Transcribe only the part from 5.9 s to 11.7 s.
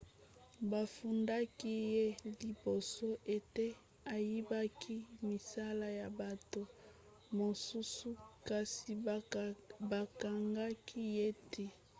ya bato mosusu kasi bakangaki ye te